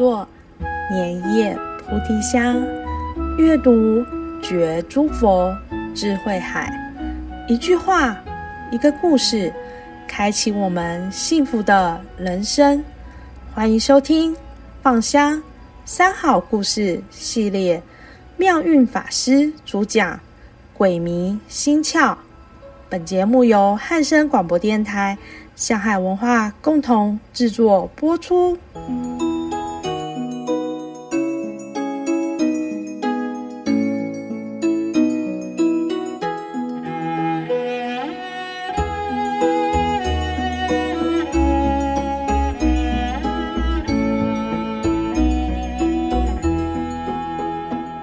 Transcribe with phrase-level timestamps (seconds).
[0.00, 0.26] 作，
[0.90, 2.56] 莲叶菩提香，
[3.36, 4.02] 阅读
[4.42, 5.54] 觉诸佛
[5.94, 6.72] 智慧海。
[7.46, 8.16] 一句话，
[8.70, 9.52] 一个故事，
[10.08, 12.82] 开启我们幸福的人生。
[13.52, 14.34] 欢迎收听
[14.80, 15.42] 《放香
[15.84, 17.82] 三好故事》系列，
[18.38, 20.14] 妙韵法师主讲
[20.72, 22.12] 《鬼迷心窍》。
[22.88, 25.18] 本节目由汉声广播电台、
[25.54, 28.56] 香海文化共同制作播出。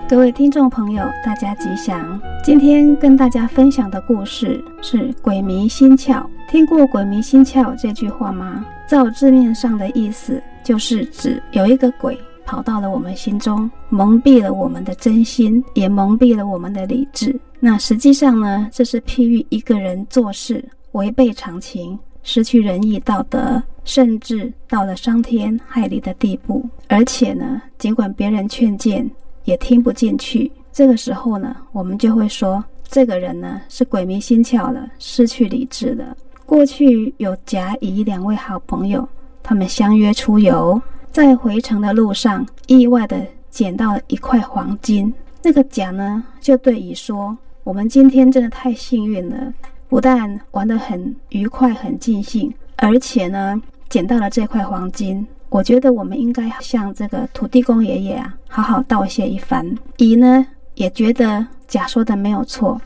[0.09, 2.17] 各位听众朋友，大家吉祥。
[2.41, 6.25] 今天跟大家分享的故事是“鬼迷心窍”。
[6.47, 8.65] 听过“鬼迷心窍”这句话吗？
[8.87, 17.37] 照字面上的意思，就是指有一个鬼跑到了我们心中，蒙蔽了我们的真心，也蒙蔽了我们的理智。
[17.59, 20.63] 那实际上呢，这是譬喻一个人做事
[20.93, 26.65] 违背常情，失去仁义道德，甚至到了伤天害理的地步。
[26.87, 29.09] 而且呢，尽管别人劝谏，
[29.47, 36.17] 也听不进去，这个时候呢，我们就会说这个人呢是鬼迷心窍了，失去理智了。
[36.45, 39.07] 过去有甲乙两位好朋友，
[39.41, 40.81] 他们相约出游，
[41.13, 45.13] 在回程的路上，意外的捡到了一块黄金。
[45.41, 49.53] 那个甲呢，就对乙说：“我们今天真的太幸运了，
[49.87, 59.65] 不但玩得很愉快、很尽兴，而且呢，捡到了这块黄金。”我觉得我们应该向这个土地公爷爷啊，好好道谢一番。
[59.95, 62.79] 乙呢也觉得甲说的没有错，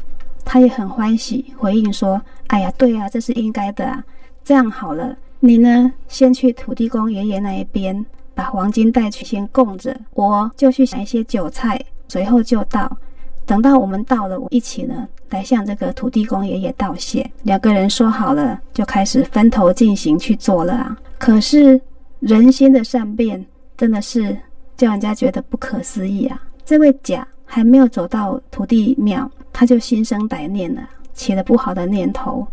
[0.45, 4.03] 他也很欢喜，回应说：“哎呀，对啊，这是应该的啊。
[4.43, 8.05] 这样好了，你呢先去土地公爷爷那一边
[8.35, 9.99] 把黄金带去，先供着。
[10.13, 12.95] 我就去买一些酒菜，随后就到。
[13.43, 17.29] 等到我们到了，我一起呢来向这个土地公爷爷道谢。
[17.43, 20.95] 两个人说好了，就开始分头进行去做了啊。
[21.17, 21.81] 可是。
[22.21, 23.43] 人心的善变
[23.75, 24.37] 真的是
[24.77, 26.39] 叫人家觉得不可思议啊！
[26.63, 32.47] 这位甲还没有走到土地庙，他就心生歹念了，起了不好的念头。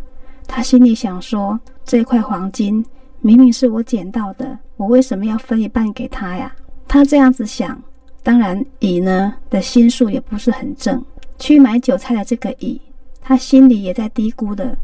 [0.47, 2.83] 他心里想说：这块黄金
[3.21, 6.51] 明明是我捡到的，我为什么要分一半给他呀？
[6.89, 7.79] 他这样子想，
[8.23, 11.05] 当然乙呢的心术也不是很正。
[11.39, 12.81] 去买韭菜的这个乙，
[13.21, 14.75] 他心里也在嘀咕的：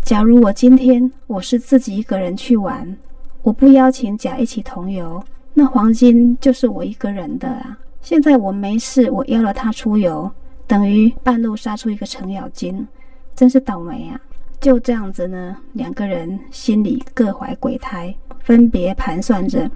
[0.00, 2.96] 假如我今天我是自己一个人去玩。
[3.42, 5.22] 我不邀请甲一起同游，
[5.52, 7.76] 那黄金就是我一个人的啊。
[8.00, 10.30] 现在我没事，我邀了他出游，
[10.66, 12.86] 等于半路杀出一个程咬金，
[13.34, 14.20] 真是倒霉啊！
[14.60, 18.14] 就这样子呢，两个人心里各怀鬼胎，
[18.44, 19.68] 分别盘算着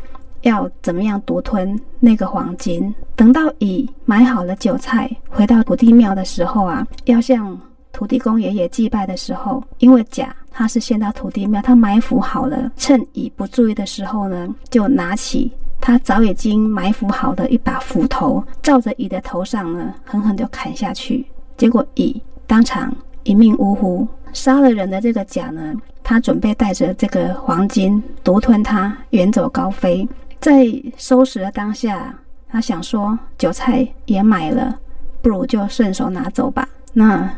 [0.42, 2.94] 要怎么样独吞那个黄金。
[3.16, 7.60] 等到乙买好了酒菜，回到土地庙的时候啊，要向
[7.90, 10.34] 土地公爷爷祭拜的时候，因为甲。
[10.58, 21.26] 他是先到土地庙，他埋伏好了，趁乙不注意的时候呢，就拿起他早已经埋伏好的一把斧头，照着乙的头上呢，狠狠就砍下去。
[21.58, 22.90] 结果乙当场
[23.22, 24.08] 一命呜呼。
[24.32, 30.08] 杀了人的这个甲呢，他准备带着这个黄金独吞它，远走高飞。
[30.40, 32.14] 在收拾的当下，
[32.48, 34.78] 他想说韭菜也买了，
[35.20, 36.66] 不如就顺手拿走吧。
[36.94, 37.30] 那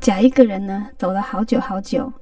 [0.00, 2.12] 甲一个人呢，走了好久好久。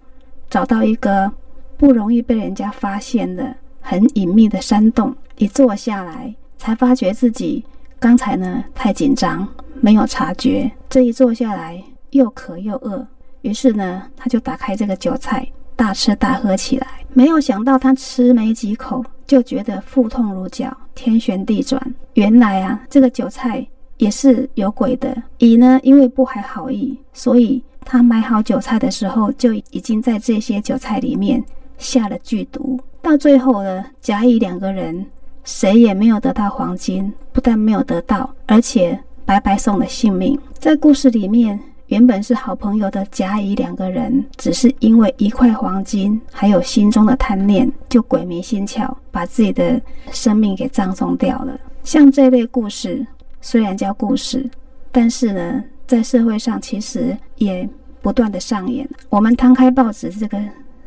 [0.48, 1.30] 找到一个
[1.76, 7.64] 不容易被人家发现的很隐秘的山洞，一坐下来，才发觉自己
[7.98, 9.46] 刚才呢太紧张，
[9.80, 10.70] 没有察觉。
[10.88, 13.06] 这一坐下来，又渴又饿，
[13.42, 16.86] 于是呢，他就打开这个酒菜，大吃大喝起来。
[17.12, 21.80] 没有想到，他吃没几口，就觉得腹痛如绞，天旋地转。
[22.14, 23.66] 原来啊，这个酒菜
[23.98, 25.22] 也是有鬼的。
[25.38, 27.62] 乙呢，因为不怀好意，所以。
[27.88, 31.42] 他买好酒菜的时候，就已经在这些酒菜里面
[31.78, 32.78] 下了剧毒。
[33.00, 35.06] 到最后呢，甲乙两个人
[35.44, 40.36] 谁也没有得到黄金，不但没有得到，而且白白送了性命。
[40.58, 49.80] 在故事里面，原本是好朋友的甲乙两个人，只是因为一块黄金，还有心中的贪念，就鬼迷心窍，把自己的
[50.10, 51.56] 生命给葬送掉了。
[51.84, 53.06] 像这类故事，
[53.40, 54.50] 虽然叫故事，
[54.90, 55.62] 但是呢。
[55.86, 57.68] 在社会上，其实也
[58.02, 58.88] 不断的上演。
[59.08, 60.38] 我们摊开报纸，这个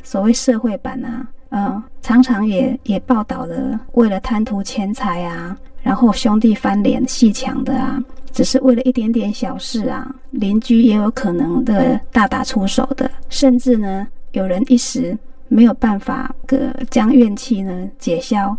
[0.03, 15.17] 所谓社会版啊，呃，常常也也报道了为了贪图钱财啊，然后兄弟翻脸鬩墙的啊，只是为了一点点小事啊，邻居也有可能的大打出手的，甚至呢，有人一时
[15.47, 18.55] 没有办法个将怨气呢解消，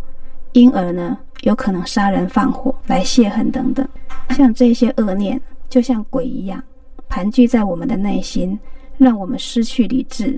[0.53, 3.87] 因而呢有可能杀人放火来泄恨等等。
[4.31, 5.39] 像这些恶念，
[5.71, 6.61] 就像鬼一样，
[7.07, 8.59] 盘踞在我们的内心，
[8.97, 10.37] 让我们失去理智，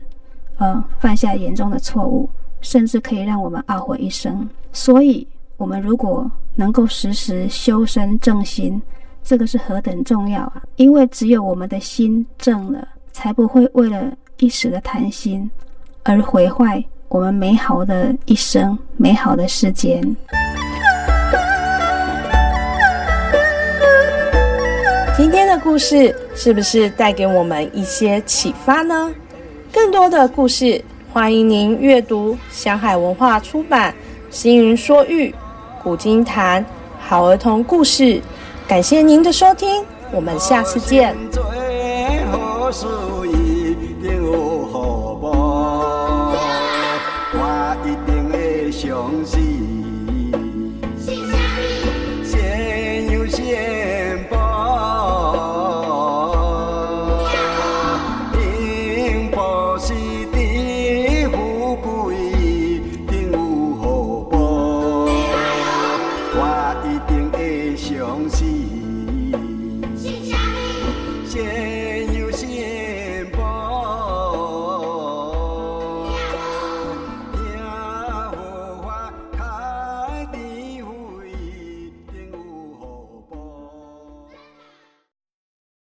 [0.58, 2.30] 呃，犯下严重的错误，
[2.62, 4.48] 甚至可以让我们懊悔一生。
[4.72, 5.28] 所以，
[5.58, 8.80] 我们如果能够时时修身正心，
[9.24, 10.62] 这个是何等重要啊！
[10.76, 15.50] 因为只有我们的心正了，才不会为了一时的贪心
[16.04, 20.16] 而毁坏我们美好的一生、美好的世间。
[25.54, 29.14] 的故事是不是带给我们一些启发呢？
[29.72, 33.92] 更多的故事，欢迎您阅读小海文化出版
[34.36, 35.34] 《星云说玉
[35.84, 36.66] 古今谈
[37.00, 38.04] 好儿童故事》。
[38.68, 41.16] 感谢您的收听，我们下次见。
[48.72, 49.53] 相信。